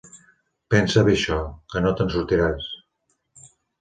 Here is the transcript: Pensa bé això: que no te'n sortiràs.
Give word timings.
Pensa 0.75 1.03
bé 1.09 1.13
això: 1.17 1.37
que 1.75 1.83
no 1.85 1.91
te'n 2.01 2.09
sortiràs. 2.15 2.67